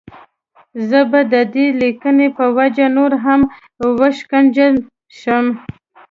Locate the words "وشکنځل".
4.01-4.73